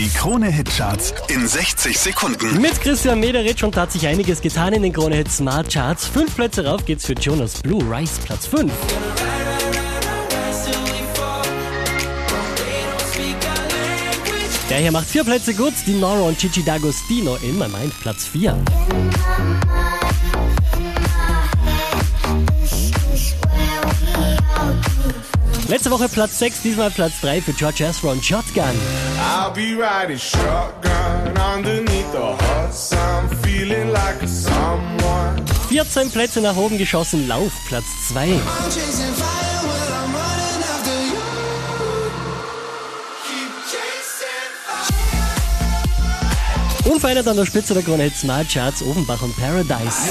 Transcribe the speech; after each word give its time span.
Die 0.00 0.08
Krone-Hitcharts 0.08 1.12
in 1.28 1.46
60 1.46 1.98
Sekunden. 1.98 2.58
Mit 2.58 2.80
Christian 2.80 3.20
Mederitsch 3.20 3.62
und 3.62 3.76
da 3.76 3.82
hat 3.82 3.92
sich 3.92 4.06
einiges 4.06 4.40
getan 4.40 4.72
in 4.72 4.82
den 4.82 4.94
Krone 4.94 5.14
Hit 5.14 5.30
Smart 5.30 5.70
Charts. 5.70 6.06
Fünf 6.06 6.36
Plätze 6.36 6.64
rauf 6.64 6.86
geht's 6.86 7.04
für 7.04 7.12
Jonas 7.12 7.60
Blue, 7.60 7.82
Rice 7.82 8.18
Platz 8.24 8.46
5. 8.46 8.72
Der 14.70 14.78
hier 14.78 14.90
macht 14.90 15.06
vier 15.06 15.22
Plätze 15.22 15.52
gut, 15.52 15.74
die 15.86 15.92
Nora 15.92 16.28
und 16.28 16.38
Gigi 16.38 16.62
D'Agostino 16.62 17.36
in 17.42 17.58
My 17.58 17.68
Mind 17.68 17.92
Platz 18.00 18.26
4. 18.26 18.56
Letzte 25.70 25.92
Woche 25.92 26.08
Platz 26.08 26.36
6, 26.40 26.62
diesmal 26.62 26.90
Platz 26.90 27.20
3 27.20 27.42
für 27.42 27.52
George 27.52 27.84
Ezra 27.84 28.10
und 28.10 28.24
Shotgun. 28.24 28.64
I'll 29.20 29.52
be 29.54 29.76
riding 29.76 30.18
shotgun 30.18 31.38
underneath 31.38 32.10
the 32.10 32.18
hot 32.18 32.74
sun, 32.74 33.28
feeling 33.44 33.92
like 33.92 34.18
someone. 34.26 35.40
14 35.68 36.10
Plätze 36.10 36.40
nach 36.40 36.56
oben 36.56 36.76
geschossen, 36.76 37.28
Lauf 37.28 37.52
Platz 37.68 37.84
2. 38.08 38.16
I'm 38.16 38.40
chasing 38.64 39.14
fire 39.14 39.62
when 39.62 39.92
I'm 39.94 40.12
running 40.12 40.60
after 40.60 40.90
you. 41.06 41.22
Keep 43.28 43.52
chasing 43.70 44.50
fire. 46.82 46.92
Unverändert 46.92 47.28
an 47.28 47.36
der 47.36 47.46
Spitze 47.46 47.74
der 47.74 47.84
Krone 47.84 48.10
Smart 48.10 48.48
Charts 48.52 48.82
Offenbach 48.82 49.22
und 49.22 49.36
Paradise. 49.36 50.10